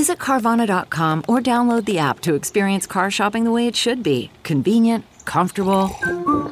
[0.00, 4.30] Visit Carvana.com or download the app to experience car shopping the way it should be
[4.44, 5.90] convenient, comfortable.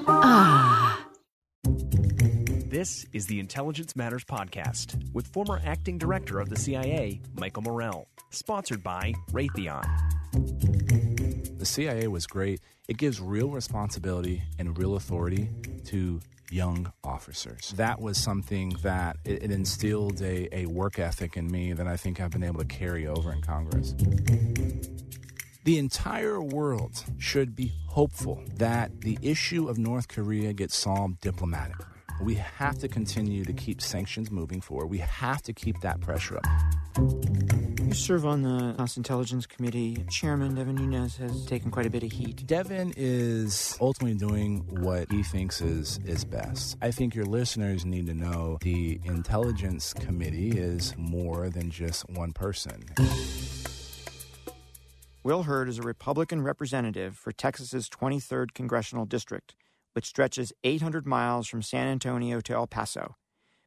[0.07, 1.03] Ah.
[1.65, 8.07] This is the Intelligence Matters Podcast with former acting director of the CIA, Michael Morell,
[8.29, 9.87] sponsored by Raytheon.
[11.59, 12.61] The CIA was great.
[12.87, 15.49] It gives real responsibility and real authority
[15.87, 17.73] to young officers.
[17.77, 21.97] That was something that it, it instilled a, a work ethic in me that I
[21.97, 23.95] think I've been able to carry over in Congress.
[25.65, 31.98] The entire world should be hopeful that the issue of North Korea gets solved diplomatically.
[32.21, 34.87] We have to continue to keep sanctions moving forward.
[34.87, 36.47] We have to keep that pressure up.
[37.89, 40.05] You serve on the House Intelligence Committee.
[40.11, 42.47] Chairman Devin Nunes has taken quite a bit of heat.
[42.47, 46.77] Devin is ultimately doing what he thinks is is best.
[46.83, 52.33] I think your listeners need to know the Intelligence Committee is more than just one
[52.33, 52.85] person.
[55.23, 59.55] Will Hurd is a Republican representative for Texas's 23rd congressional district,
[59.99, 63.17] which stretches 800 miles from San Antonio to El Paso.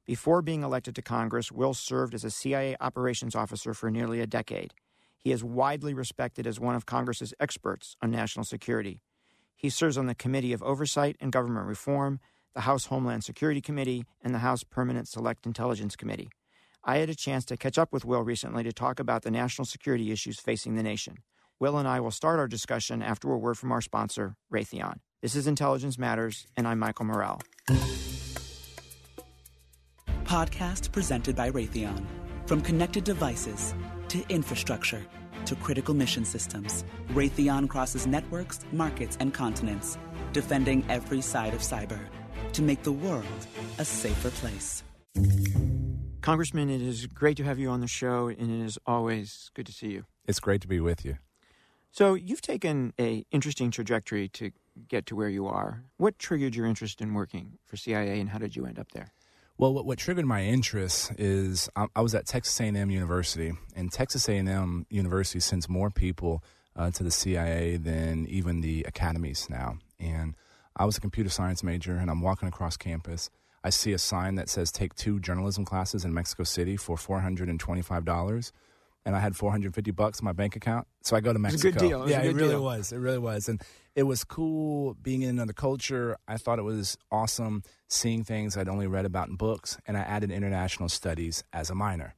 [0.05, 4.25] Before being elected to Congress, Will served as a CIA operations officer for nearly a
[4.25, 4.73] decade.
[5.17, 9.01] He is widely respected as one of Congress's experts on national security.
[9.57, 12.21] He serves on the Committee of Oversight and Government Reform,
[12.55, 16.29] the House Homeland Security Committee, and the House Permanent Select Intelligence Committee.
[16.81, 19.65] I had a chance to catch up with Will recently to talk about the national
[19.65, 21.17] security issues facing the nation.
[21.59, 24.99] Will and I will start our discussion after a word from our sponsor, Raytheon.
[25.21, 27.39] This is Intelligence Matters, and I'm Michael Morell.
[30.23, 32.07] Podcast presented by Raytheon.
[32.47, 33.75] From connected devices
[34.07, 35.05] to infrastructure
[35.45, 39.95] to critical mission systems, Raytheon crosses networks, markets, and continents,
[40.33, 41.99] defending every side of cyber
[42.53, 44.83] to make the world a safer place.
[46.21, 49.67] Congressman, it is great to have you on the show, and it is always good
[49.67, 50.05] to see you.
[50.25, 51.19] It's great to be with you.
[51.91, 54.51] So, you've taken a interesting trajectory to
[54.87, 55.83] get to where you are.
[55.97, 59.11] What triggered your interest in working for CIA, and how did you end up there?
[59.57, 63.91] Well, what, what triggered my interest is I, I, was at Texas A&M University, and
[63.91, 66.43] Texas A&M University sends more people
[66.75, 69.77] uh, to the CIA than even the academies now.
[69.99, 70.35] And
[70.75, 73.29] I was a computer science major, and I'm walking across campus.
[73.63, 77.47] I see a sign that says take two journalism classes in Mexico City for $425
[77.47, 77.59] and
[79.15, 80.87] I had 450 bucks in my bank account.
[81.01, 81.67] So I go to Mexico.
[81.67, 82.03] It was a good deal.
[82.03, 82.63] It yeah, it really deal.
[82.63, 82.91] was.
[82.91, 83.49] It really was.
[83.49, 83.61] And
[83.95, 86.17] it was cool being in another culture.
[86.27, 90.01] I thought it was awesome seeing things I'd only read about in books, and I
[90.01, 92.15] added international studies as a minor.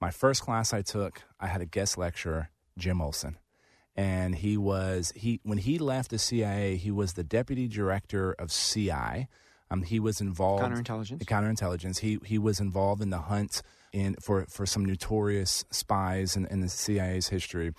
[0.00, 3.38] My first class I took, I had a guest lecturer, Jim Olson.
[3.96, 8.50] And he was he when he left the CIA, he was the deputy director of
[8.50, 9.28] CI.
[9.70, 11.24] Um, he was involved counterintelligence.
[11.24, 11.98] Counterintelligence.
[12.00, 13.62] He he was involved in the hunt
[13.94, 17.72] in for for some notorious spies in, in the CIA's history.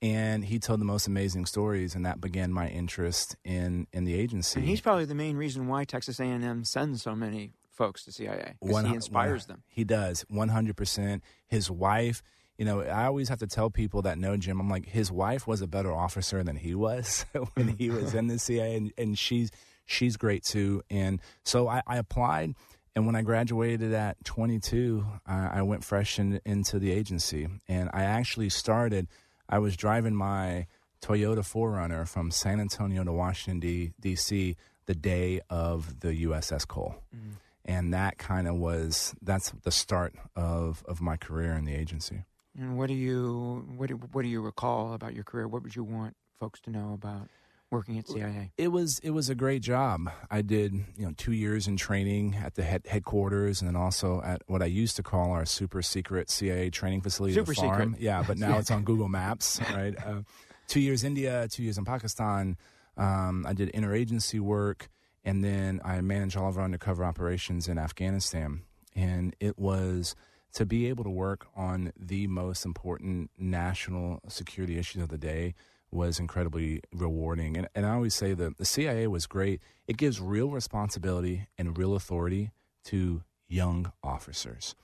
[0.00, 4.14] And he told the most amazing stories, and that began my interest in in the
[4.14, 4.60] agency.
[4.60, 8.54] And he's probably the main reason why Texas A&M sends so many folks to CIA
[8.62, 9.62] because he inspires them.
[9.66, 11.24] He does, one hundred percent.
[11.48, 12.22] His wife,
[12.56, 14.60] you know, I always have to tell people that know Jim.
[14.60, 18.28] I'm like, his wife was a better officer than he was when he was in
[18.28, 19.50] the CIA, and, and she's
[19.86, 20.82] she's great too.
[20.90, 22.54] And so I, I applied.
[22.96, 27.46] And when I graduated at 22, I, I went fresh in, into the agency.
[27.68, 29.06] And I actually started,
[29.50, 30.66] I was driving my
[31.02, 34.56] Toyota 4Runner from San Antonio to Washington, D.C.
[34.86, 36.94] the day of the USS Cole.
[37.14, 37.32] Mm-hmm.
[37.66, 42.24] And that kind of was, that's the start of, of my career in the agency.
[42.58, 45.46] And what do you what do, what do you recall about your career?
[45.46, 47.28] What would you want folks to know about
[47.70, 48.52] working at CIA?
[48.56, 50.10] It was it was a great job.
[50.30, 54.22] I did you know two years in training at the head, headquarters, and then also
[54.22, 57.92] at what I used to call our super secret CIA training facility, super farm.
[57.92, 58.02] Secret.
[58.02, 59.94] Yeah, but now it's on Google Maps, right?
[60.04, 60.22] Uh,
[60.68, 62.56] two years India, two years in Pakistan.
[62.96, 64.88] Um, I did interagency work,
[65.24, 68.62] and then I managed all of our undercover operations in Afghanistan.
[68.94, 70.14] And it was
[70.54, 75.54] to be able to work on the most important national security issues of the day
[75.96, 77.56] was incredibly rewarding.
[77.56, 79.60] And, and I always say that the CIA was great.
[79.88, 82.52] It gives real responsibility and real authority
[82.84, 84.76] to young officers.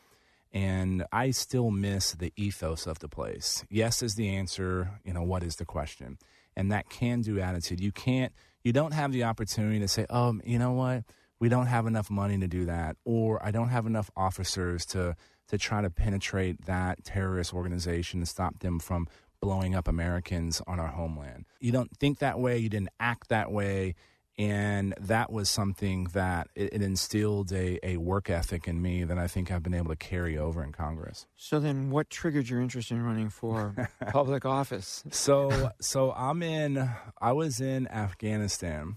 [0.52, 3.64] And I still miss the ethos of the place.
[3.70, 5.00] Yes is the answer.
[5.04, 6.18] You know, what is the question?
[6.56, 7.80] And that can do attitude.
[7.80, 8.32] You can't,
[8.62, 11.04] you don't have the opportunity to say, oh, you know what?
[11.38, 12.96] We don't have enough money to do that.
[13.04, 15.16] Or I don't have enough officers to,
[15.48, 19.08] to try to penetrate that terrorist organization and stop them from
[19.42, 21.44] blowing up Americans on our homeland.
[21.60, 22.56] You don't think that way.
[22.56, 23.94] You didn't act that way
[24.38, 29.18] and that was something that it, it instilled a, a work ethic in me that
[29.18, 31.26] I think I've been able to carry over in Congress.
[31.36, 35.04] So then, what triggered your interest in running for public office?
[35.10, 36.88] So, so I'm in.
[37.20, 38.96] I was in Afghanistan,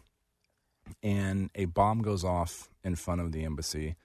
[1.04, 3.96] and a bomb goes off in front of the embassy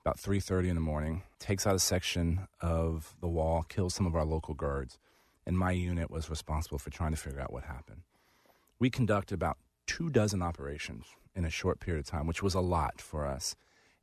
[0.00, 1.22] about 3:30 in the morning.
[1.38, 4.98] Takes out a section of the wall, kills some of our local guards,
[5.46, 8.02] and my unit was responsible for trying to figure out what happened.
[8.78, 12.60] We conducted about two dozen operations in a short period of time, which was a
[12.60, 13.54] lot for us.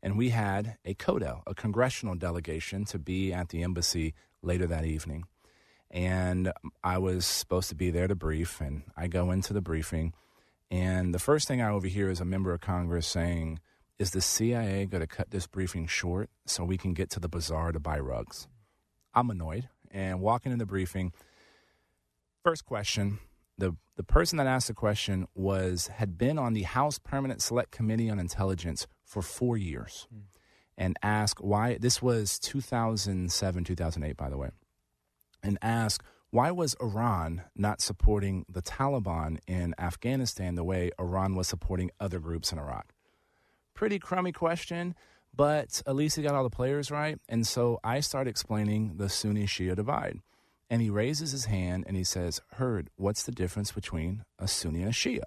[0.02, 4.86] And we had a CODEL, a congressional delegation, to be at the embassy later that
[4.86, 5.26] evening.
[5.90, 6.52] And
[6.84, 10.14] I was supposed to be there to brief, and I go into the briefing.
[10.72, 13.60] And the first thing I overhear is a member of Congress saying,
[14.00, 17.30] Is the CIA going to cut this briefing short so we can get to the
[17.30, 18.48] bazaar to buy rugs?
[19.14, 19.70] I'm annoyed.
[19.92, 21.14] And walking in the briefing,
[22.44, 23.20] first question
[23.58, 27.72] the the person that asked the question was had been on the House Permanent Select
[27.72, 30.22] Committee on Intelligence for four years, mm.
[30.78, 34.50] and asked why this was 2007 2008 by the way,
[35.44, 41.48] and asked why was Iran not supporting the Taliban in Afghanistan the way Iran was
[41.48, 42.92] supporting other groups in Iraq?
[43.76, 44.96] Pretty crummy question,
[45.36, 47.20] but at least he got all the players right.
[47.30, 50.22] And so I started explaining the Sunni Shia divide
[50.70, 54.82] and he raises his hand and he says, Hurd, what's the difference between a Sunni
[54.82, 55.24] and a Shia?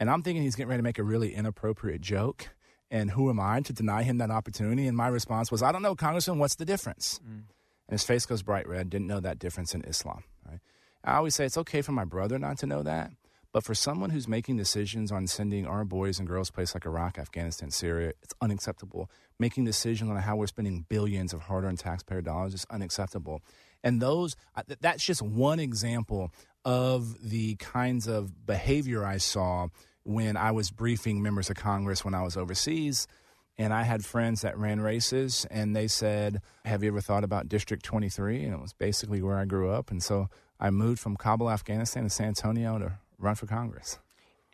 [0.00, 2.48] And I'm thinking he's getting ready to make a really inappropriate joke.
[2.90, 4.86] And who am I to deny him that opportunity?
[4.86, 7.20] And my response was, I don't know, Congressman, what's the difference?
[7.24, 7.44] Mm.
[7.88, 10.24] And his face goes bright red, didn't know that difference in Islam.
[10.46, 10.60] Right?
[11.04, 13.12] I always say it's okay for my brother not to know that.
[13.52, 16.86] But for someone who's making decisions on sending our boys and girls to places like
[16.86, 19.10] Iraq, Afghanistan, Syria, it's unacceptable.
[19.38, 23.42] Making decisions on how we're spending billions of hard earned taxpayer dollars is unacceptable.
[23.82, 24.36] And those,
[24.80, 26.32] that's just one example
[26.64, 29.68] of the kinds of behavior I saw
[30.04, 33.06] when I was briefing members of Congress when I was overseas.
[33.58, 37.50] And I had friends that ran races, and they said, Have you ever thought about
[37.50, 38.44] District 23?
[38.44, 39.90] And it was basically where I grew up.
[39.90, 43.98] And so I moved from Kabul, Afghanistan to San Antonio to run for Congress.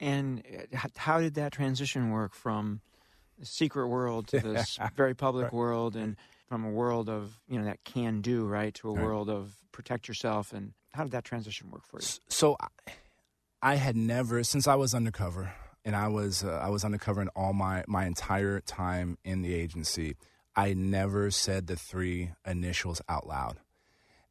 [0.00, 0.42] And
[0.74, 2.80] uh, how did that transition work from
[3.38, 5.52] the secret world to this very public right.
[5.52, 5.94] world?
[5.94, 6.16] And
[6.48, 9.04] from a world of you know that can do right to a right.
[9.04, 12.06] world of protect yourself and how did that transition work for you?
[12.28, 12.56] So
[13.60, 15.52] i had never since i was undercover
[15.84, 19.54] and i was uh, i was undercover in all my my entire time in the
[19.54, 20.16] agency
[20.56, 23.58] i never said the three initials out loud.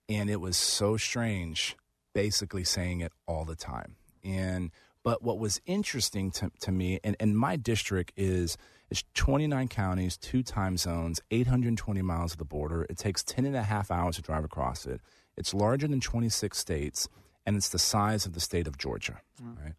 [0.10, 1.78] And it was so strange
[2.14, 3.96] basically saying it all the time.
[4.24, 4.72] And
[5.04, 8.58] but what was interesting to, to me and, and my district is
[8.90, 12.86] it's 29 counties, two time zones, 820 miles of the border.
[12.90, 15.02] It takes 10 and a half hours to drive across it.
[15.36, 17.10] It's larger than 26 states,
[17.46, 19.20] and it's the size of the state of Georgia.
[19.44, 19.64] Mm.
[19.64, 19.74] Right?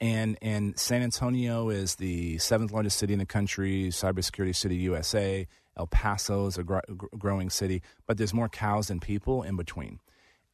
[0.00, 5.46] And, and San Antonio is the seventh largest city in the country, cybersecurity city USA.
[5.76, 6.80] El Paso is a gr-
[7.16, 10.00] growing city, but there's more cows than people in between.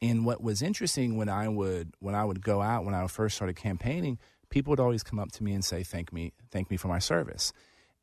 [0.03, 3.37] And what was interesting when I would when I would go out when I first
[3.37, 4.19] started campaigning,
[4.49, 6.99] people would always come up to me and say, "Thank me, thank me for my
[6.99, 7.53] service."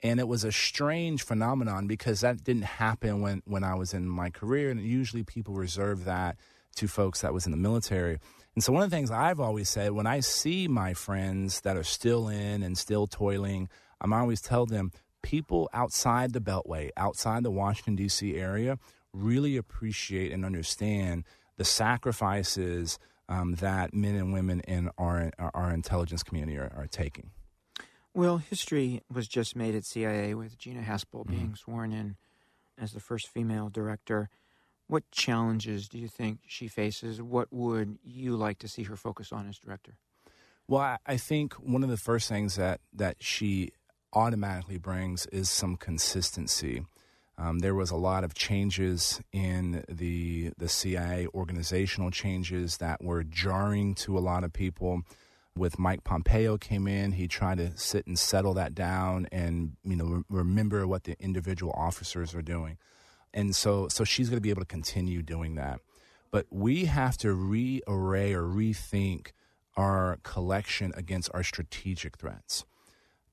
[0.02, 4.08] And it was a strange phenomenon because that didn't happen when, when I was in
[4.08, 6.38] my career, and usually people reserve that
[6.76, 8.20] to folks that was in the military.
[8.54, 11.78] And so one of the things I've always said when I see my friends that
[11.78, 14.92] are still in and still toiling, I'm always tell them
[15.24, 18.36] people outside the Beltway, outside the Washington D.C.
[18.36, 18.78] area,
[19.14, 21.24] really appreciate and understand
[21.58, 23.00] the sacrifices
[23.30, 27.32] um, that men and women in our our intelligence community are, are taking.
[28.18, 31.32] Well, history was just made at CIA with Gina Haspel mm-hmm.
[31.32, 32.16] being sworn in
[32.76, 34.32] as the first female director.
[34.88, 37.22] What challenges do you think she faces?
[37.22, 39.98] What would you like to see her focus on as director?
[40.68, 43.70] Well, I, think one of the first things that, that she
[44.14, 46.88] automatically brings is some consistency.
[47.38, 53.24] Um, there was a lot of changes in the the CIA organizational changes that were
[53.24, 55.04] jarring to a lot of people.
[55.58, 59.96] With Mike Pompeo came in, he tried to sit and settle that down and you
[59.96, 62.78] know re- remember what the individual officers are doing,
[63.34, 65.80] and so so she's going to be able to continue doing that.
[66.32, 69.32] But we have to rearray or rethink
[69.76, 72.66] our collection against our strategic threats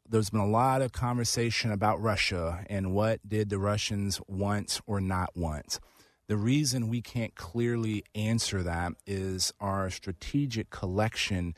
[0.08, 5.00] there's been a lot of conversation about Russia and what did the Russians want or
[5.00, 5.80] not want.
[6.26, 11.54] The reason we can't clearly answer that is our strategic collection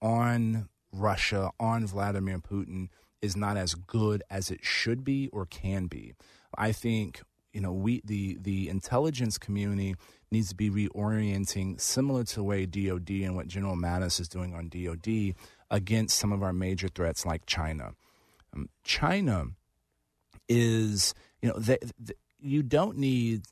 [0.00, 2.88] on Russia, on Vladimir Putin,
[3.20, 6.14] is not as good as it should be or can be.
[6.56, 9.96] I think you know we the the intelligence community
[10.30, 14.54] needs to be reorienting similar to the way DoD and what General Mattis is doing
[14.54, 15.34] on DoD
[15.70, 17.92] against some of our major threats like China.
[18.54, 19.46] Um, China
[20.48, 23.42] is, you know, they, they, you don't need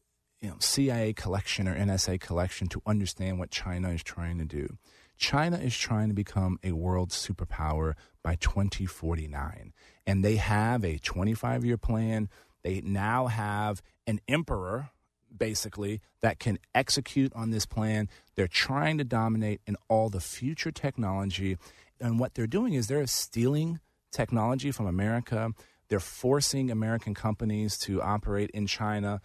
[0.40, 4.76] you know, CIA collection or NSA collection to understand what China is trying to do.
[5.16, 9.72] China is trying to become a world superpower by 2049.
[10.06, 12.28] And they have a 25 year plan.
[12.62, 14.90] They now have an emperor,
[15.36, 18.08] basically, that can execute on this plan.
[18.34, 21.56] They're trying to dominate in all the future technology.
[22.00, 23.80] And what they're doing is they're stealing
[24.12, 25.52] technology from America.
[25.88, 29.20] They're forcing American companies to operate in China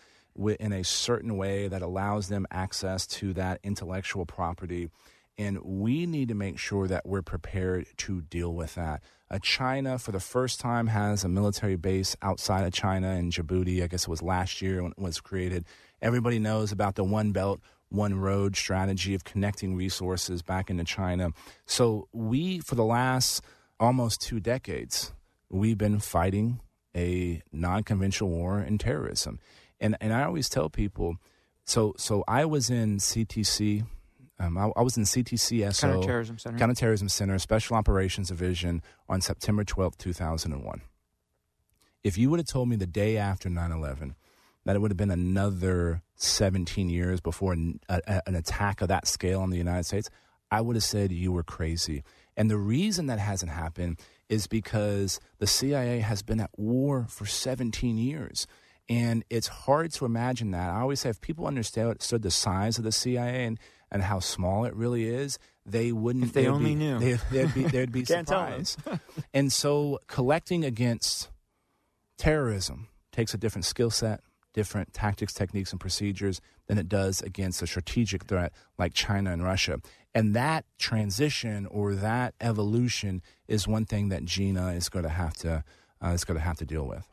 [0.60, 4.90] in a certain way that allows them access to that intellectual property.
[5.38, 9.02] And we need to make sure that we're prepared to deal with that.
[9.30, 13.82] Uh, China, for the first time, has a military base outside of China in Djibouti.
[13.82, 15.66] I guess it was last year when it was created.
[16.02, 21.30] Everybody knows about the One Belt, One Road strategy of connecting resources back into China.
[21.66, 23.42] So, we, for the last
[23.80, 25.14] almost two decades,
[25.50, 26.60] we've been fighting
[26.96, 29.40] a non-conventional war and terrorism.
[29.80, 31.18] And and I always tell people,
[31.66, 33.86] so so I was in CTC.
[34.42, 36.58] Um, I, I, was in CTCSO, Counterterrorism Center.
[36.58, 40.82] Counterterrorism Center, Special Operations Division on September 12, 2001.
[42.04, 44.16] If you would have told me the day after 9 11
[44.66, 49.08] that it would have been another 17 years before an, a, an attack of that
[49.08, 50.10] scale on the United States,
[50.50, 52.04] I would have said you were crazy.
[52.36, 57.28] And the reason that hasn't happened is because the CIA has been at war for
[57.28, 58.48] 17 years.
[58.90, 60.72] And it's hard to imagine that.
[60.72, 63.60] I always say if people understood the size of the CIA and,
[63.92, 66.26] and how small it really is, they wouldn't.
[66.26, 68.80] If they only be, knew, they, would be they'd be surprised.
[69.34, 71.30] and so, collecting against
[72.18, 74.22] terrorism takes a different skill set,
[74.54, 79.44] different tactics, techniques, and procedures than it does against a strategic threat like China and
[79.44, 79.80] Russia.
[80.14, 85.36] And that transition or that evolution is one thing that Gina is going to have
[85.38, 85.64] to
[86.04, 87.08] uh, is going to have to deal with.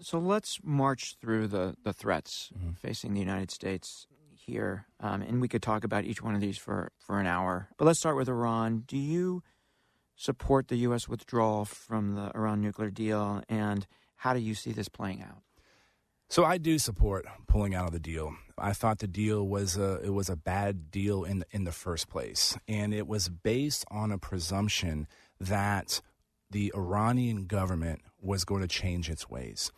[0.00, 2.72] So let's march through the the threats mm-hmm.
[2.72, 4.06] facing the United States
[4.46, 7.68] here, um, and we could talk about each one of these for for an hour.
[7.76, 8.84] But let's start with Iran.
[8.86, 9.42] Do you
[10.16, 11.08] support the U.S.
[11.08, 13.86] withdrawal from the Iran nuclear deal, and
[14.16, 15.42] how do you see this playing out?
[16.28, 18.34] So I do support pulling out of the deal.
[18.56, 22.08] I thought the deal was a it was a bad deal in in the first
[22.08, 25.06] place, and it was based on a presumption
[25.40, 26.00] that
[26.50, 29.72] the Iranian government was going to change its ways.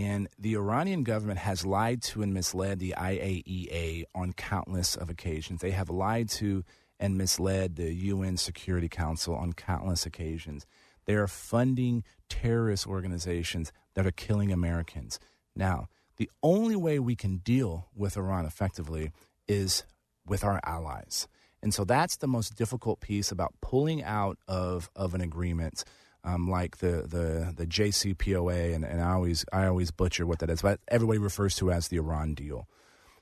[0.00, 5.60] And the Iranian government has lied to and misled the IAEA on countless of occasions.
[5.60, 6.64] They have lied to
[6.98, 10.64] and misled the UN Security Council on countless occasions.
[11.04, 15.20] They are funding terrorist organizations that are killing Americans.
[15.54, 19.12] Now, the only way we can deal with Iran effectively
[19.46, 19.84] is
[20.26, 21.28] with our allies.
[21.62, 25.84] And so that's the most difficult piece about pulling out of, of an agreement.
[26.22, 30.50] Um, like the, the, the JCPOA, and, and I always I always butcher what that
[30.50, 32.68] is, but everybody refers to as the Iran deal.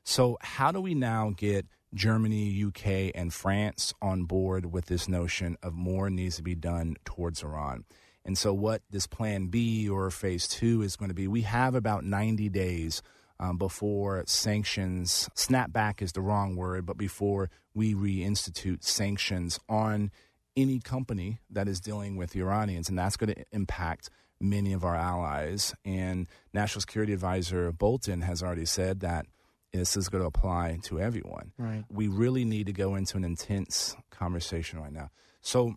[0.02, 5.56] So how do we now get Germany, UK, and France on board with this notion
[5.62, 7.84] of more needs to be done towards Iran?
[8.24, 11.74] And so, what this plan B or phase two is going to be, we have
[11.74, 13.02] about 90 days
[13.40, 20.10] um, before sanctions, snapback is the wrong word, but before we reinstitute sanctions on
[20.58, 22.88] any company that is dealing with the Iranians.
[22.88, 24.10] And that's going to impact
[24.40, 25.74] many of our allies.
[25.84, 29.26] And National Security Advisor Bolton has already said that
[29.72, 31.52] this is going to apply to everyone.
[31.58, 31.84] Right.
[31.88, 35.10] We really need to go into an intense conversation right now.
[35.40, 35.74] So,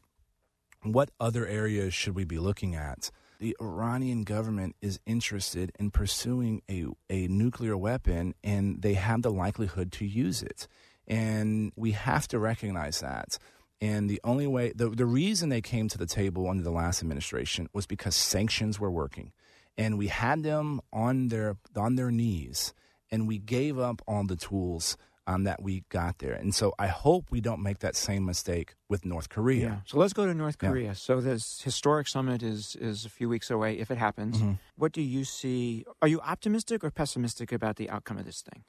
[0.83, 3.11] what other areas should we be looking at?
[3.39, 9.31] The Iranian government is interested in pursuing a, a nuclear weapon and they have the
[9.31, 10.67] likelihood to use it.
[11.07, 13.37] And we have to recognize that.
[13.81, 17.01] And the only way, the, the reason they came to the table under the last
[17.01, 19.33] administration was because sanctions were working.
[19.77, 22.73] And we had them on their, on their knees,
[23.09, 24.97] and we gave up on the tools
[25.27, 26.33] um, that we got there.
[26.33, 29.65] And so I hope we don't make that same mistake with North Korea.
[29.65, 29.77] Yeah.
[29.85, 30.69] So let's go to North Yeah.
[30.69, 30.95] Korea.
[30.95, 34.37] So this historic summit is is a few weeks away if it happens.
[34.37, 34.53] Mm-hmm.
[34.75, 35.85] What do you see?
[36.01, 38.63] Are you optimistic or pessimistic about the outcome of this thing?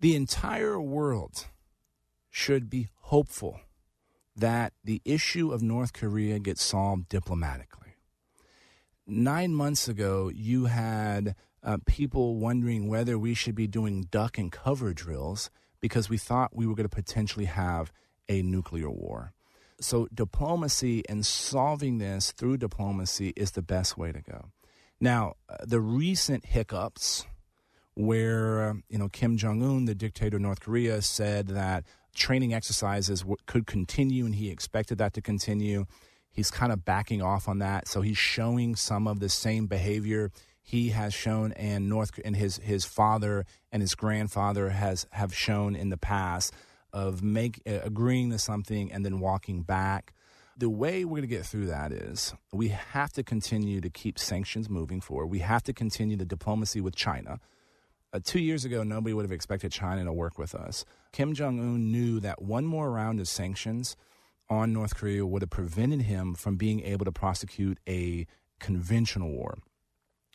[0.00, 1.46] The entire world
[2.30, 3.60] should be hopeful
[4.36, 7.94] that the issue of North Korea gets solved diplomatically.
[9.06, 14.50] Nine months ago, you had uh, people wondering whether we should be doing duck and
[14.50, 17.92] cover drills because we thought we were going to potentially have
[18.28, 19.32] a nuclear war.
[19.80, 24.50] So, diplomacy and solving this through diplomacy is the best way to go.
[25.00, 27.26] Now, uh, the recent hiccups
[27.94, 31.84] where you know Kim Jong Un, the dictator of North Korea, said that
[32.20, 35.86] training exercises could continue, and he expected that to continue.
[36.30, 40.30] He's kind of backing off on that, so he's showing some of the same behavior
[40.62, 45.74] he has shown, and North and his his father and his grandfather has have shown
[45.74, 46.52] in the past
[46.92, 50.12] of make uh, agreeing to something and then walking back.
[50.56, 54.18] The way we're going to get through that is we have to continue to keep
[54.18, 55.26] sanctions moving forward.
[55.26, 57.40] We have to continue the diplomacy with China.
[58.12, 60.84] Uh, two years ago, nobody would have expected China to work with us.
[61.12, 63.96] Kim Jong un knew that one more round of sanctions
[64.48, 68.26] on North Korea would have prevented him from being able to prosecute a
[68.58, 69.58] conventional war.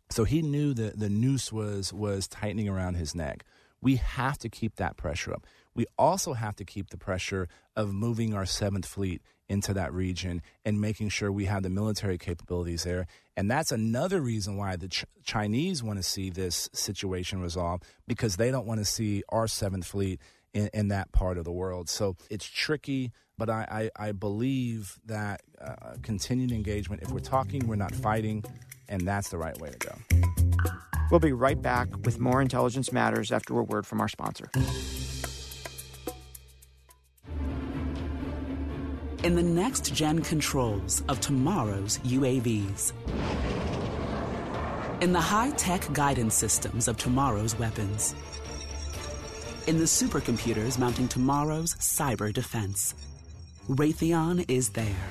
[0.10, 3.44] So he knew that the noose was was tightening around his neck.
[3.82, 5.46] We have to keep that pressure up.
[5.75, 10.41] We also have to keep the pressure of moving our Seventh Fleet into that region
[10.63, 13.05] and making sure we have the military capabilities there.
[13.38, 18.38] And that's another reason why the Ch- Chinese want to see this situation resolved because
[18.38, 20.20] they don't want to see our Seventh Fleet
[20.56, 21.90] in, in that part of the world.
[21.90, 27.68] So it's tricky, but I, I, I believe that uh, continued engagement, if we're talking,
[27.68, 28.44] we're not fighting,
[28.90, 29.96] and that's the right way to go.
[31.12, 34.50] We'll be right back with more Intelligence Matters after a word from our sponsor.
[39.26, 42.94] in the next gen controls of tomorrow's UAVs.
[45.02, 48.13] In the high tech guidance systems of tomorrow's weapons.
[49.67, 52.93] In the supercomputers mounting tomorrow's cyber defense.
[53.67, 55.08] Raytheon is there,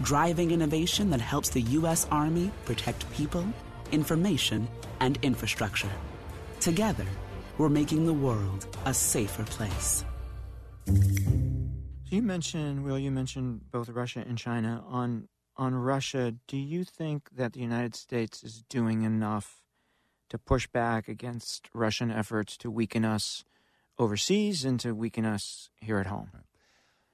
[0.00, 2.06] driving innovation that helps the U.S.
[2.10, 3.44] Army protect people,
[3.92, 4.66] information,
[5.00, 5.90] and infrastructure.
[6.60, 7.04] Together,
[7.58, 10.02] we're making the world a safer place.
[12.06, 14.82] You mentioned, Will, you mentioned both Russia and China.
[14.88, 19.60] On on Russia, do you think that the United States is doing enough
[20.30, 23.44] to push back against Russian efforts to weaken us
[23.98, 26.30] overseas and to weaken us here at home?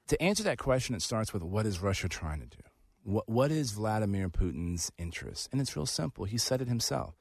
[0.07, 2.63] To answer that question, it starts with what is Russia trying to do?
[3.03, 5.49] What, what is Vladimir Putin's interest?
[5.51, 6.25] And it's real simple.
[6.25, 7.15] He said it himself.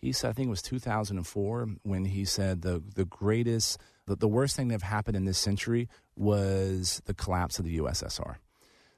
[0.00, 4.28] He said, I think it was 2004 when he said the, the greatest, the, the
[4.28, 8.36] worst thing that have happened in this century was the collapse of the USSR.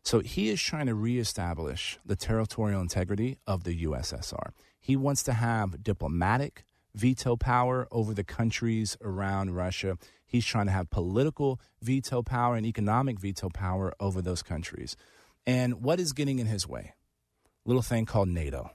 [0.02, 4.50] So he is trying to reestablish the territorial integrity of the USSR.
[4.78, 9.98] He wants to have diplomatic veto power over the countries around Russia.
[10.26, 14.96] He's trying to have political veto power and economic veto power over those countries.
[15.46, 16.94] And what is getting in his way?
[17.64, 18.70] A little thing called NATO.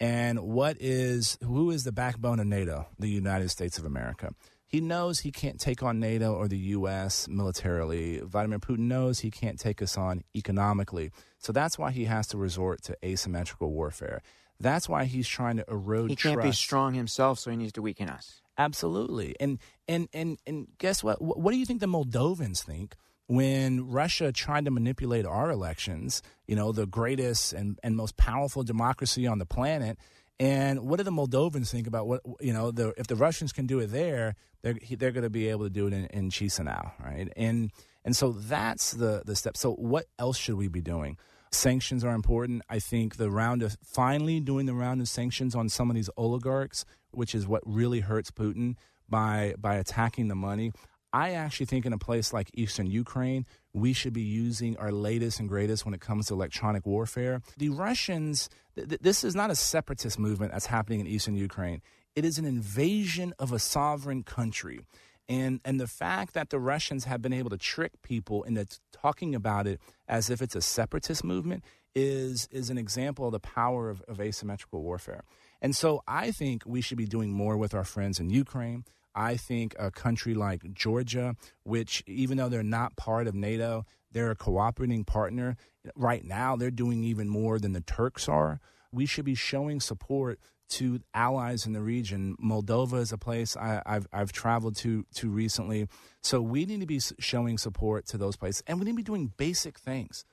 [0.00, 2.86] And what is who is the backbone of NATO?
[2.98, 4.32] The United States of America.
[4.68, 7.26] He knows he can't take on NATO or the U.S.
[7.26, 8.20] militarily.
[8.22, 11.10] Vladimir Putin knows he can't take us on economically.
[11.38, 14.20] So that's why he has to resort to asymmetrical warfare.
[14.60, 17.82] That's why he's trying to erode He can't be strong himself, so he needs to
[17.82, 18.40] weaken us.
[18.56, 19.36] Absolutely.
[19.38, 21.22] And and and and guess what?
[21.22, 22.96] What do you think the Moldovans think
[23.28, 26.22] when Russia tried to manipulate our elections?
[26.46, 29.96] You know, the greatest and, and most powerful democracy on the planet.
[30.40, 32.72] And what do the Moldovans think about what you know?
[32.72, 35.70] The, if the Russians can do it there, they're they're going to be able to
[35.70, 37.32] do it in, in Chisinau, right?
[37.36, 37.70] And
[38.04, 39.56] and so that's the the step.
[39.56, 41.16] So what else should we be doing?
[41.50, 42.62] Sanctions are important.
[42.68, 46.10] I think the round of finally doing the round of sanctions on some of these
[46.16, 48.76] oligarchs, which is what really hurts Putin
[49.08, 50.72] by by attacking the money.
[51.12, 55.40] I actually think in a place like Eastern Ukraine, we should be using our latest
[55.40, 57.40] and greatest when it comes to electronic warfare.
[57.56, 61.80] The Russians, th- th- this is not a separatist movement that's happening in Eastern Ukraine.
[62.14, 64.80] It is an invasion of a sovereign country.
[65.28, 69.34] And, and the fact that the Russians have been able to trick people into talking
[69.34, 71.64] about it as if it's a separatist movement
[71.94, 75.24] is, is an example of the power of, of asymmetrical warfare.
[75.60, 78.84] And so I think we should be doing more with our friends in Ukraine.
[79.14, 84.30] I think a country like Georgia, which even though they're not part of NATO, they're
[84.30, 85.56] a cooperating partner.
[85.96, 88.60] Right now, they're doing even more than the Turks are.
[88.92, 90.38] We should be showing support
[90.68, 92.36] to allies in the region.
[92.42, 95.88] Moldova is a place I, have I've traveled to to recently.
[96.22, 99.02] So we need to be showing support to those places, and we need to be
[99.02, 100.24] doing basic things.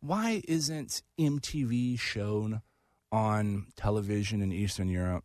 [0.00, 2.62] Why isn't MTV shown
[3.10, 5.24] on television in Eastern Europe?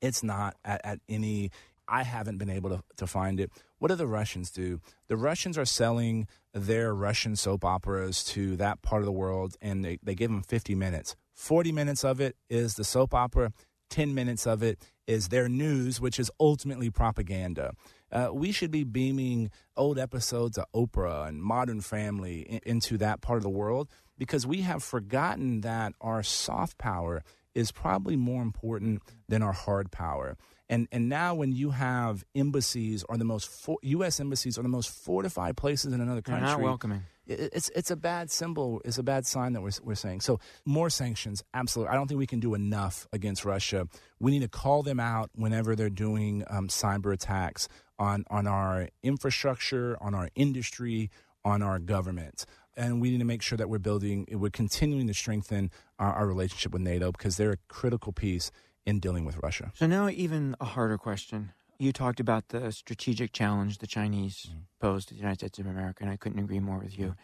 [0.00, 1.50] It's not at, at any.
[1.86, 3.50] I haven't been able to, to find it.
[3.78, 4.80] What do the Russians do?
[5.08, 9.84] The Russians are selling their Russian soap operas to that part of the world, and
[9.84, 11.16] they, they give them 50 minutes.
[11.34, 13.52] 40 minutes of it is the soap opera,
[13.90, 17.72] 10 minutes of it is their news, which is ultimately propaganda.
[18.10, 23.20] Uh, we should be beaming old episodes of Oprah and Modern Family in, into that
[23.20, 27.22] part of the world because we have forgotten that our soft power
[27.54, 30.36] is probably more important than our hard power.
[30.68, 34.18] And and now when you have embassies are the most for, U.S.
[34.18, 36.46] embassies are the most fortified places in another country.
[36.46, 37.02] They're not welcoming.
[37.26, 38.80] It's it's a bad symbol.
[38.84, 40.20] It's a bad sign that we're we're saying.
[40.22, 41.92] So more sanctions, absolutely.
[41.92, 43.88] I don't think we can do enough against Russia.
[44.20, 48.88] We need to call them out whenever they're doing um, cyber attacks on on our
[49.02, 51.10] infrastructure, on our industry,
[51.44, 52.46] on our government
[52.76, 56.26] and we need to make sure that we're building, we're continuing to strengthen our, our,
[56.26, 58.50] relationship with NATO because they're a critical piece
[58.86, 59.72] in dealing with Russia.
[59.74, 61.52] So now, even a harder question.
[61.78, 64.62] You talked about the strategic challenge the Chinese mm.
[64.78, 67.08] pose to the United States of America, and I couldn't agree more with you.
[67.08, 67.16] Mm.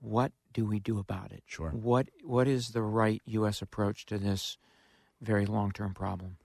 [0.00, 1.44] What do we do about it?
[1.46, 1.70] Sure.
[1.70, 3.62] What What is the right U.S.
[3.62, 4.58] approach to this
[5.20, 6.38] very long term problem?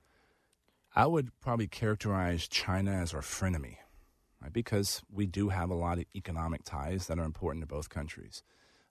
[0.95, 3.77] I would probably characterize China as our frenemy,
[4.41, 4.53] right?
[4.53, 8.43] Because we do have a lot of economic ties that are important to both countries.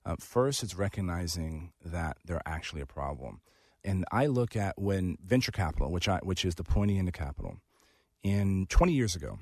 [0.05, 3.41] Uh, first, it's recognizing that they're actually a problem
[3.87, 7.15] and I look at when venture capital, which I which is the pointy end of
[7.15, 7.57] capital,
[8.23, 9.39] in 20 years ago,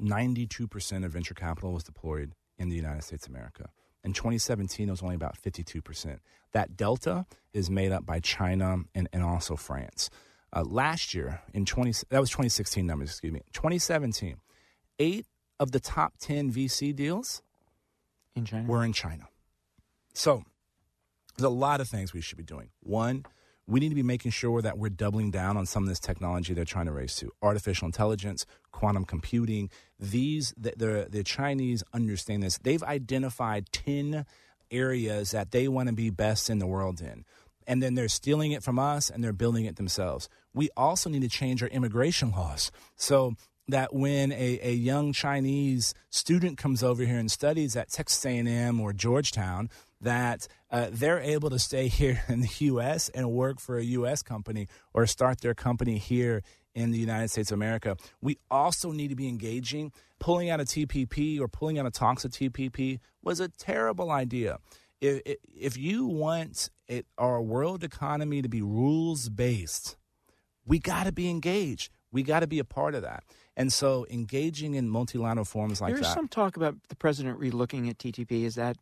[0.00, 3.68] 92% of venture capital was deployed in the United States of America.
[4.02, 6.18] In 2017, it was only about 52%.
[6.52, 10.10] That delta is made up by China and, and also France.
[10.52, 13.42] Uh, last year, in 20, that was 2016 numbers, excuse me.
[13.52, 14.36] 2017,
[14.98, 15.26] eight
[15.58, 17.42] of the top 10 VC deals
[18.34, 19.28] in China were in China.
[20.12, 20.44] So
[21.36, 22.70] there's a lot of things we should be doing.
[22.80, 23.24] One,
[23.66, 26.52] we need to be making sure that we're doubling down on some of this technology
[26.52, 27.30] they're trying to race to.
[27.42, 32.58] Artificial intelligence quantum computing these the, the, the chinese understand this.
[32.58, 34.26] They've identified 10
[34.70, 37.24] areas that they want to be best in the world in.
[37.66, 40.28] And then they're stealing it from us and they're building it themselves.
[40.52, 42.70] We also need to change our immigration laws.
[42.96, 43.36] So
[43.68, 48.80] that when a, a young Chinese student comes over here and studies at Texas A&M
[48.80, 53.08] or Georgetown, that uh, they're able to stay here in the U.S.
[53.10, 54.22] and work for a U.S.
[54.22, 56.42] company or start their company here
[56.74, 57.96] in the United States of America.
[58.20, 59.92] We also need to be engaging.
[60.18, 64.58] Pulling out a TPP or pulling out a talks of TPP was a terrible idea.
[65.00, 69.96] If, if you want it, our world economy to be rules based,
[70.66, 71.90] we got to be engaged.
[72.10, 73.24] We got to be a part of that.
[73.56, 76.06] And so engaging in multilateral forums like There's that.
[76.06, 78.44] There's some talk about the president relooking at TTP.
[78.44, 78.76] Is that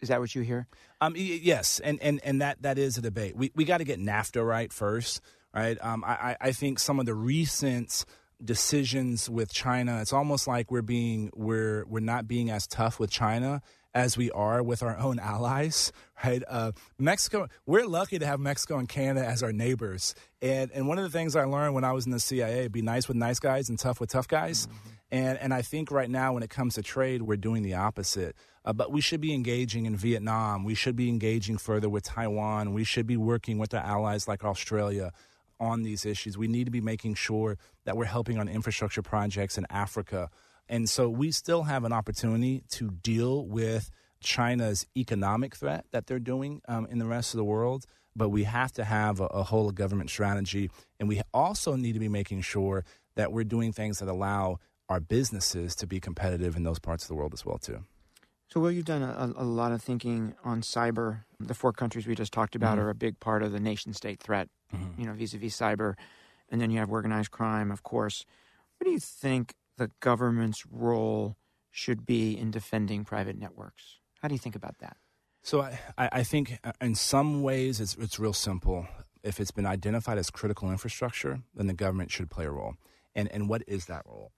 [0.00, 0.66] is that what you hear?
[1.00, 3.34] Um, yes, and, and, and that, that is a debate.
[3.34, 5.22] We, we got to get NAFTA right first,
[5.54, 5.78] right?
[5.80, 8.04] Um, I, I think some of the recent
[8.44, 13.10] decisions with China, it's almost like we're being we're we're not being as tough with
[13.10, 13.62] China
[13.94, 15.92] as we are with our own allies,
[16.24, 16.42] right?
[16.48, 20.14] Uh, Mexico, we're lucky to have Mexico and Canada as our neighbors.
[20.40, 22.82] And, and one of the things I learned when I was in the CIA, be
[22.82, 24.66] nice with nice guys and tough with tough guys.
[24.66, 24.88] Mm-hmm.
[25.12, 28.36] And, and I think right now, when it comes to trade, we're doing the opposite.
[28.64, 30.64] Uh, but we should be engaging in Vietnam.
[30.64, 32.74] We should be engaging further with Taiwan.
[32.74, 35.12] We should be working with our allies like Australia
[35.58, 36.38] on these issues.
[36.38, 40.30] We need to be making sure that we're helping on infrastructure projects in Africa.
[40.70, 43.90] And so we still have an opportunity to deal with
[44.22, 47.86] China's economic threat that they're doing um, in the rest of the world.
[48.14, 50.70] But we have to have a, a whole government strategy.
[51.00, 52.84] And we also need to be making sure
[53.16, 57.08] that we're doing things that allow our businesses to be competitive in those parts of
[57.08, 57.84] the world as well, too.
[58.48, 61.24] So, Will, you've done a, a lot of thinking on cyber.
[61.38, 62.86] The four countries we just talked about mm-hmm.
[62.86, 65.00] are a big part of the nation state threat, mm-hmm.
[65.00, 65.94] you know, vis a vis cyber.
[66.48, 68.24] And then you have organized crime, of course.
[68.78, 71.38] What do you think the government's role
[71.70, 73.98] should be in defending private networks.
[74.20, 74.98] How do you think about that?
[75.42, 78.86] So I, I think uh, in some ways it's, it's real simple.
[79.22, 82.74] If it's been identified as critical infrastructure, then the government should play a role.
[83.14, 84.32] And, and what is that role?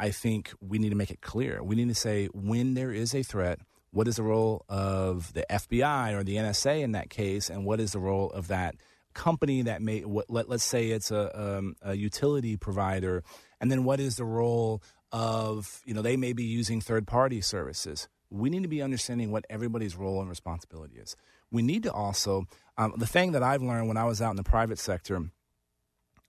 [0.00, 1.62] I think we need to make it clear.
[1.62, 3.60] We need to say when there is a threat,
[3.92, 7.78] what is the role of the FBI or the NSA in that case, and what
[7.78, 8.74] is the role of that
[9.14, 13.22] company that may what, let, us say it's a, um, a utility provider
[13.60, 17.40] And then what is the role of, you know, they may be using third party
[17.40, 18.08] services.
[18.30, 21.16] We need to be understanding what everybody's role and responsibility is.
[21.50, 22.44] We need to also,
[22.76, 25.30] um, the thing that I've learned when I was out in the private sector,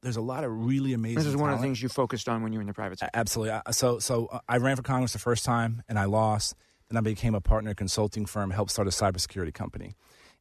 [0.02, 1.18] there's a lot of really amazing.
[1.18, 1.56] This is one talent.
[1.56, 3.20] of the things you focused on when you were in the private sector.
[3.20, 3.60] Absolutely.
[3.72, 6.56] So, so uh, I ran for Congress the first time and I lost.
[6.89, 9.96] Then I became a partner consulting firm, helped start a cybersecurity company.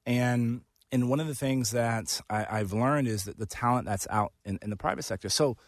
[0.06, 4.06] And and one of the things that I, I've learned is that the talent that's
[4.10, 5.28] out in, in the private sector.
[5.28, 5.58] So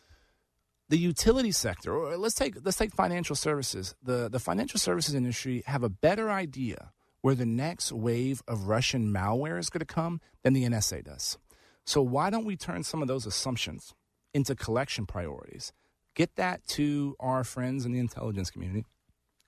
[0.91, 3.95] the utility sector, or let's take let's take financial services.
[4.03, 6.91] The the financial services industry have a better idea
[7.23, 11.39] where the next wave of Russian malware is going to come than the NSA does.
[11.85, 13.95] So why don't we turn some of those assumptions
[14.35, 15.73] into collection priorities?
[16.17, 18.85] Get that to our friends in the intelligence community.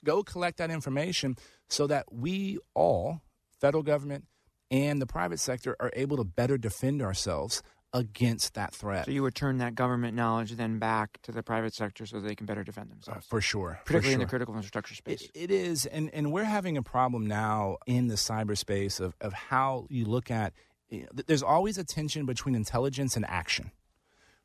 [0.05, 1.35] Go collect that information
[1.67, 3.21] so that we all,
[3.59, 4.25] federal government
[4.71, 9.05] and the private sector, are able to better defend ourselves against that threat.
[9.05, 12.35] So you would turn that government knowledge then back to the private sector so they
[12.35, 13.79] can better defend Uh, themselves, for sure.
[13.81, 15.23] for particularly in the critical infrastructure space.
[15.23, 19.33] It, it is, and, and we're having a problem now in the cyberspace of, of
[19.33, 20.53] how you look at.
[20.89, 23.71] You know, there's always a tension between intelligence and action,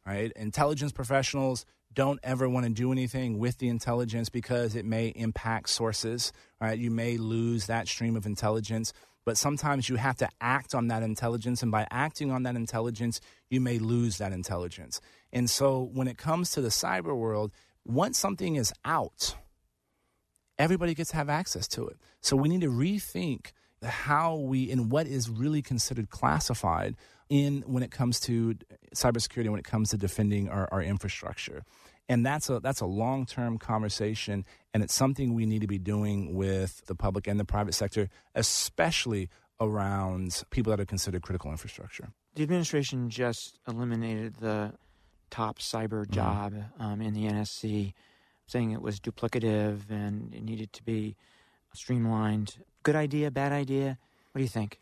[0.06, 0.30] right?
[0.36, 5.70] Intelligence professionals don't ever want to do anything with the intelligence because it may impact
[5.70, 6.78] sources, right?
[6.78, 8.92] You may lose that stream of intelligence,
[9.28, 13.20] but sometimes you have to act on that intelligence, and by acting on that intelligence,
[13.50, 15.02] you may lose that intelligence.
[15.34, 17.52] And so, when it comes to the cyber world,
[17.84, 19.36] once something is out,
[20.58, 21.98] everybody gets to have access to it.
[22.22, 23.52] So we need to rethink
[23.84, 26.96] how we and what is really considered classified
[27.28, 28.56] in when it comes to
[28.94, 31.64] cybersecurity, when it comes to defending our, our infrastructure.
[32.08, 35.78] And that's a that's a long term conversation, and it's something we need to be
[35.78, 39.28] doing with the public and the private sector, especially
[39.60, 42.08] around people that are considered critical infrastructure.
[42.34, 44.72] The administration just eliminated the
[45.30, 46.12] top cyber Mm-hmm.
[46.14, 47.92] job um, in the NSC,
[48.46, 51.16] saying it was duplicative and it needed to be
[51.74, 52.56] streamlined.
[52.82, 53.98] Good idea, bad idea?
[54.32, 54.78] What do you think?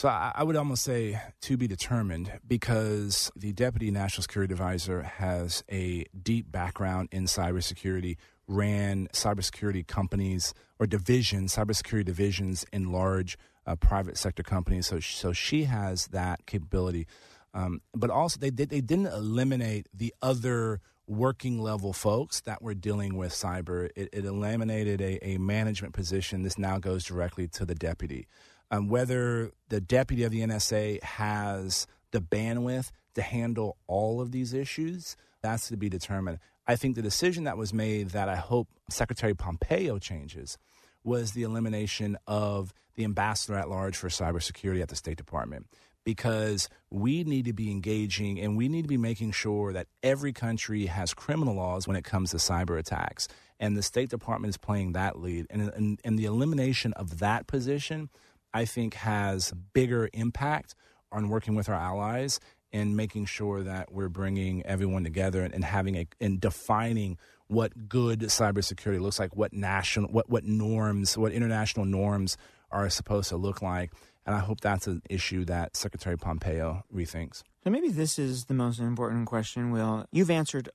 [0.00, 5.02] So I, I would almost say to be determined because the deputy national security advisor
[5.02, 8.16] has a deep background in cybersecurity,
[8.48, 13.36] ran cybersecurity companies or divisions, cybersecurity divisions in large
[13.66, 14.86] uh, private sector companies.
[14.86, 17.06] So so she has that capability.
[17.52, 22.72] Um, but also they did they didn't eliminate the other working level folks that were
[22.72, 23.90] dealing with cyber.
[23.94, 26.40] It, it eliminated a, a management position.
[26.40, 28.28] This now goes directly to the deputy.
[28.70, 34.54] Um, whether the deputy of the NSA has the bandwidth to handle all of these
[34.54, 36.38] issues, that's to be determined.
[36.66, 40.56] I think the decision that was made that I hope Secretary Pompeo changes
[41.02, 45.66] was the elimination of the ambassador at large for cybersecurity at the State Department
[46.04, 50.32] because we need to be engaging and we need to be making sure that every
[50.32, 53.28] country has criminal laws when it comes to cyber attacks.
[53.58, 55.46] And the State Department is playing that lead.
[55.50, 58.08] And, and, and the elimination of that position,
[58.52, 60.74] I think, has bigger impact
[61.12, 62.40] on working with our allies
[62.72, 67.88] and making sure that we're bringing everyone together and, and having a and defining what
[67.88, 72.36] good cybersecurity looks like, what national, what what norms, what international norms
[72.70, 73.92] are supposed to look like.
[74.26, 77.42] And I hope that's an issue that Secretary Pompeo rethinks.
[77.64, 80.06] So maybe this is the most important question, Will.
[80.12, 80.68] You've answered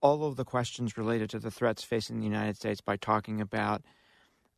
[0.00, 3.82] all of the questions related to the threats facing the United States by talking about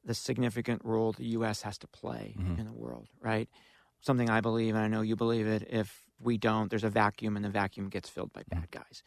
[0.04, 1.62] the significant role the U.S.
[1.62, 2.58] has to play mm-hmm.
[2.58, 3.48] in the world, right?
[4.00, 5.66] Something I believe, and I know you believe it.
[5.70, 8.78] If we don't, there's a vacuum, and the vacuum gets filled by bad mm-hmm.
[8.78, 9.02] guys.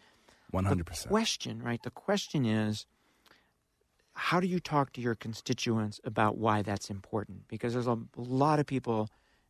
[0.52, 1.10] One hundred The percent.
[1.10, 1.82] question, right?
[1.84, 2.86] The question is,
[4.14, 7.48] how do you talk to your constituents about why that's important?
[7.50, 9.10] Because there's a lot of people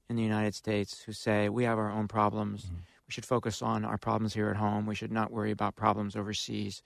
[0.09, 2.65] in the United States who say we have our own problems.
[2.65, 2.75] Mm-hmm.
[3.07, 4.87] We should focus on our problems here at home.
[4.87, 6.81] We should not worry about problems overseas.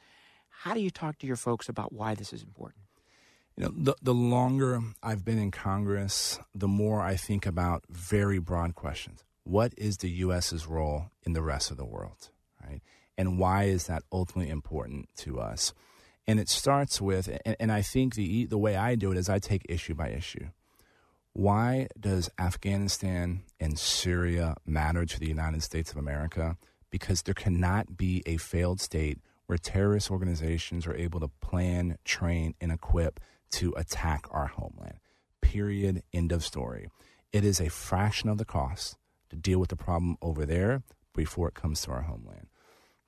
[0.50, 2.84] How do you talk to your folks about why this is important?
[3.60, 8.40] You know, the the longer I've been in Congress, the more I think about very
[8.40, 9.26] broad questions.
[9.44, 12.30] What is the U.S.'s role in the rest of the world,
[12.66, 12.80] right?
[13.18, 15.74] And why is that ultimately important to us?
[16.26, 19.28] And it starts with, and, and I think the the way I do it is
[19.28, 20.48] I take issue by issue.
[21.34, 26.56] Why does Afghanistan and Syria matter to the United States of America?
[26.92, 29.18] Because there cannot be a failed state
[29.48, 33.20] where terrorist organizations are able to plan, train, and equip
[33.52, 35.00] to attack our homeland.
[35.42, 36.04] Period.
[36.14, 36.90] End of story.
[37.32, 38.98] It is a fraction of the cost
[39.30, 40.84] to deal with the problem over there
[41.16, 42.48] before it comes to our homeland.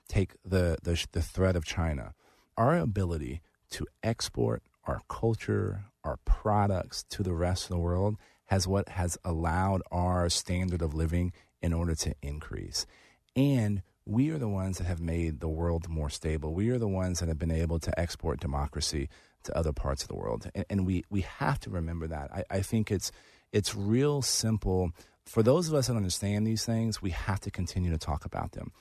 [0.07, 2.13] Take the, the, the threat of China.
[2.57, 8.67] Our ability to export our culture, our products to the rest of the world has
[8.67, 12.85] what has allowed our standard of living in order to increase.
[13.35, 16.53] And we are the ones that have made the world more stable.
[16.53, 19.09] We are the ones that have been able to export democracy
[19.43, 20.49] to other parts of the world.
[20.53, 22.31] And, and we, we have to remember that.
[22.33, 23.11] I, I think it's,
[23.51, 24.91] it's real simple.
[25.25, 28.53] For those of us that understand these things, we have to continue to talk about
[28.53, 28.71] them.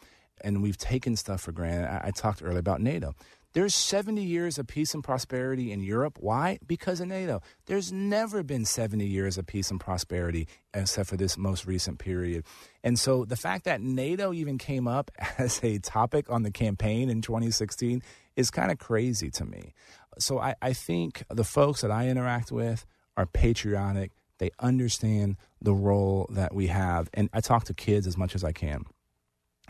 [0.42, 1.88] And we've taken stuff for granted.
[1.88, 3.14] I, I talked earlier about NATO.
[3.53, 6.18] There's 70 years of peace and prosperity in Europe.
[6.20, 6.61] Why?
[6.64, 7.42] Because of NATO.
[7.66, 12.44] There's never been 70 years of peace and prosperity except for this most recent period.
[12.85, 17.11] And so the fact that NATO even came up as a topic on the campaign
[17.11, 18.03] in 2016
[18.37, 19.75] is kind of crazy to me.
[20.18, 24.12] So I, I think the folks that I interact with are patriotic.
[24.38, 27.09] They understand the role that we have.
[27.14, 28.85] And I talk to kids as much as I can.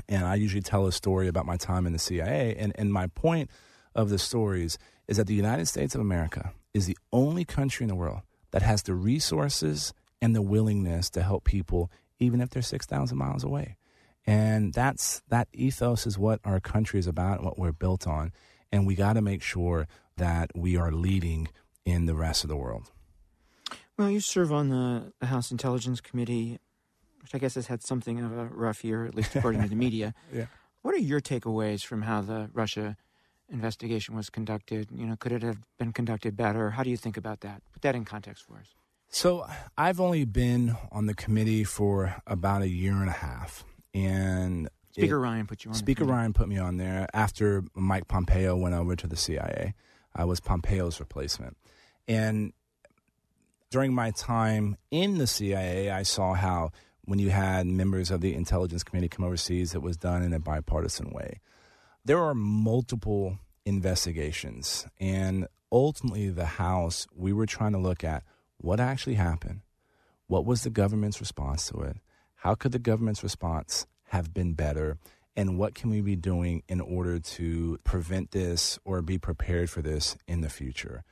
[0.08, 2.54] And I usually tell a story about my time in the CIA.
[2.56, 3.50] And, and my point
[3.94, 7.88] of the stories is that the United States of America is the only country in
[7.88, 8.20] the world
[8.52, 13.42] that has the resources and the willingness to help people, even if they're 6,000 miles
[13.42, 13.76] away.
[14.26, 18.32] And that's that ethos is what our country is about and what we're built on.
[18.72, 21.48] And we got to make sure that we are leading
[21.84, 22.90] in the rest of the world.
[23.96, 26.58] Well, you serve on the, House Intelligence Committee,
[27.20, 29.76] which I guess has had something of a rough year, at least according to the
[29.76, 30.14] media.
[30.32, 30.46] Yeah.
[30.82, 32.96] What are your takeaways from how the Russia
[33.50, 34.88] investigation was conducted?
[34.90, 36.70] You know, could it have been conducted better?
[36.70, 37.60] How do you think about that?
[37.74, 38.68] Put that in context for us.
[39.10, 44.70] So I've only been on the committee for about a year and a half, and
[44.92, 45.74] Speaker it, Ryan put you on.
[45.74, 49.74] Speaker Ryan put me on there after Mike Pompeo went over to the CIA.
[50.14, 51.56] I was Pompeo's replacement,
[52.08, 52.52] and
[53.70, 56.72] during my time in the CIA, I saw how
[57.02, 60.40] when you had members of the intelligence committee come overseas, it was done in a
[60.40, 61.40] bipartisan way
[62.04, 64.86] there are multiple investigations.
[64.98, 68.24] And ultimately, the House, we were trying to look at
[68.58, 69.60] what actually happened,
[70.26, 71.96] what was the government's response to it,
[72.36, 74.98] how could the government's response have been better,
[75.36, 79.82] and what can we be doing in order to prevent this or be prepared for
[79.82, 81.04] this in the future.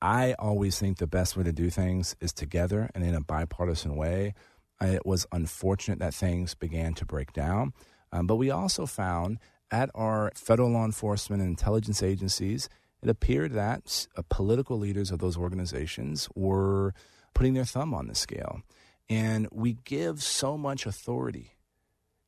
[0.00, 3.96] I always think the best way to do things is together and in a bipartisan
[3.96, 4.34] way.
[4.80, 7.72] It was unfortunate that things began to break down,
[8.12, 9.38] um, but we also found
[9.72, 12.68] at our federal law enforcement and intelligence agencies,
[13.02, 16.94] it appeared that uh, political leaders of those organizations were
[17.34, 18.62] putting their thumb on the scale.
[19.08, 21.54] And we give so much authority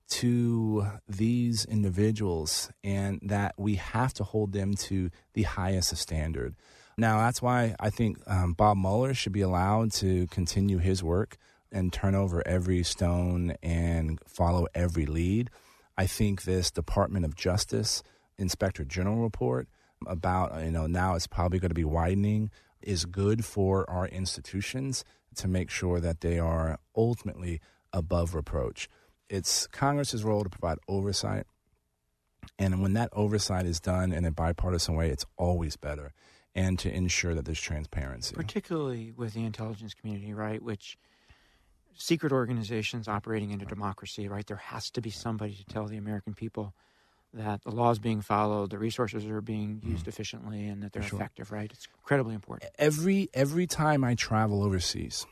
[0.08, 6.54] to these individuals and that we have to hold them to the highest standard.
[6.96, 11.36] Now, that's why I think um, Bob Mueller should be allowed to continue his work
[11.70, 15.50] and turn over every stone and follow every lead.
[15.98, 18.02] I think this Department of Justice
[18.38, 19.68] Inspector General report
[20.06, 22.50] about, you know, now it's probably going to be widening
[22.82, 27.60] is good for our institutions to make sure that they are ultimately
[27.92, 28.88] above reproach.
[29.28, 31.46] It's Congress's role to provide oversight.
[32.58, 36.12] And when that oversight is done in a bipartisan way, it's always better.
[36.54, 38.34] And to ensure that there's transparency.
[38.34, 40.62] Particularly with the intelligence community, right?
[40.62, 40.96] Which
[41.98, 44.46] secret organizations operating in a democracy, right?
[44.46, 46.74] There has to be somebody to tell the American people
[47.34, 50.08] that the law is being followed, the resources are being used mm.
[50.08, 51.18] efficiently, and that they're sure.
[51.18, 51.70] effective, right?
[51.70, 52.70] It's incredibly important.
[52.78, 55.26] Every every time I travel overseas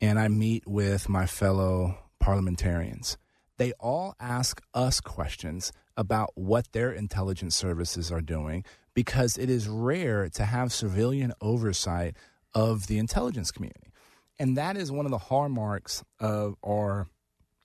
[0.00, 3.18] and I meet with my fellow parliamentarians,
[3.58, 9.68] they all ask us questions about what their intelligence services are doing because it is
[9.68, 12.16] rare to have civilian oversight
[12.54, 13.92] of the intelligence community.
[14.38, 17.08] And that is one of the hallmarks of our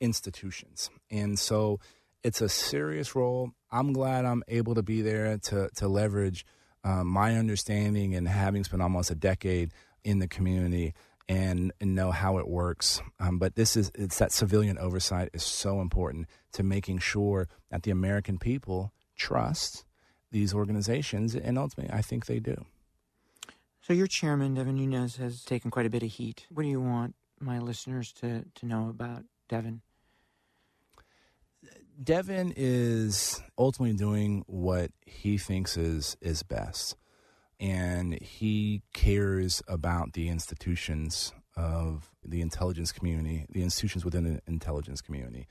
[0.02, 0.90] institutions.
[1.10, 1.80] And so
[2.24, 3.52] it's a serious role.
[3.72, 6.46] I'm glad I'm able to be there to, to leverage
[6.84, 9.72] um, my understanding and having spent almost a decade
[10.04, 10.94] in the community
[11.28, 13.02] and, and know how it works.
[13.20, 17.84] Um, but this is it's that civilian oversight is so important to making sure that
[17.84, 19.86] the American people trust
[20.32, 22.66] these organizations, and ultimately, I think they do.
[23.82, 26.46] So your chairman, Devin Nunes, has taken quite a bit of heat.
[26.50, 29.82] What do you want my listeners to, to know about Devin?
[32.04, 36.96] Devin is ultimately doing what he thinks is is best,
[37.60, 45.02] and he cares about the institutions of the intelligence community, the institutions within the intelligence
[45.02, 45.48] community.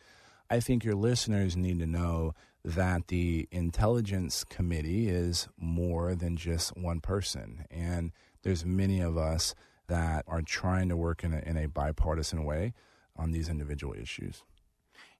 [0.51, 2.35] I think your listeners need to know
[2.65, 9.55] that the intelligence committee is more than just one person and there's many of us
[9.87, 12.73] that are trying to work in a, in a bipartisan way
[13.17, 14.45] on these individual issues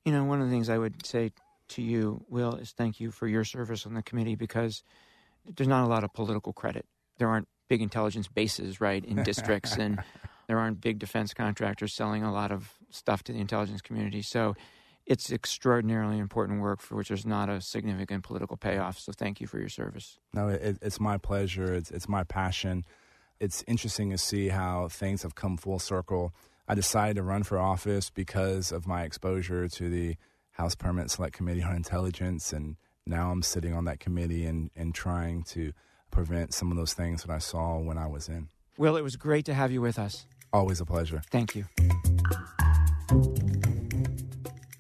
[0.05, 1.31] you know one of the things i would say
[1.69, 4.83] to you will is thank you for your service on the committee because
[5.57, 6.87] there's not a lot of political credit
[7.19, 10.03] there aren't big intelligence bases right in districts and
[10.49, 14.55] there aren't big defense contractors selling a lot of stuff to the intelligence community so
[15.07, 18.99] it's extraordinarily important work for which there's not a significant political payoff.
[18.99, 20.19] So thank you for your service.
[20.33, 21.75] No, it, it's my pleasure.
[21.75, 22.85] It's, it's my passion.
[23.39, 26.33] It's interesting to see how things have come full circle.
[26.67, 30.17] I decided to run for office because of my exposure to the
[30.53, 32.77] House Permanent Select Committee on Intelligence, and
[33.07, 35.73] now I'm sitting on that committee and, and trying to
[36.11, 38.49] prevent some of those things that I saw when I was in.
[38.79, 40.27] Will, it was great to have you with us.
[40.53, 41.23] Always a pleasure.
[41.31, 41.65] Thank you.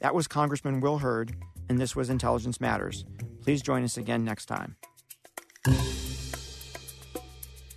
[0.00, 1.34] That was Congressman Will Hurd,
[1.68, 3.04] and this was Intelligence Matters.
[3.42, 4.76] Please join us again next time.